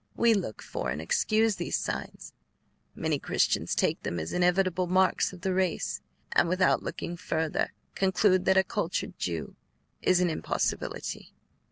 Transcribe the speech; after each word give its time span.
We 0.15 0.33
look 0.33 0.63
for 0.63 0.89
and 0.89 0.99
excuse 0.99 1.57
these 1.57 1.75
signs; 1.77 2.33
many 2.95 3.19
Christians 3.19 3.75
take 3.75 4.01
them 4.01 4.19
as 4.19 4.31
the 4.31 4.37
inevitable 4.37 4.87
marks 4.87 5.31
of 5.31 5.41
the 5.41 5.53
race, 5.53 6.01
and 6.31 6.49
without 6.49 6.81
looking 6.81 7.15
further, 7.15 7.71
conclude 7.93 8.45
that 8.45 8.57
a 8.57 8.63
cultured 8.63 9.19
Jew 9.19 9.55
is 10.01 10.19
an 10.19 10.31
impossibility." 10.31 11.35